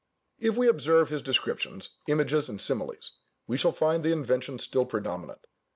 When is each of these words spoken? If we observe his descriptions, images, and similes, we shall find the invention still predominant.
If 0.39 0.57
we 0.57 0.67
observe 0.67 1.09
his 1.09 1.21
descriptions, 1.21 1.91
images, 2.07 2.49
and 2.49 2.59
similes, 2.59 3.19
we 3.45 3.55
shall 3.55 3.71
find 3.71 4.03
the 4.03 4.11
invention 4.11 4.57
still 4.57 4.87
predominant. 4.87 5.45